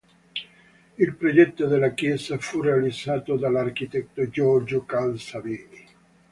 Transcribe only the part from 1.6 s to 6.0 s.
della chiesa fu realizzato dall'architetto Giorgio Calza Bini.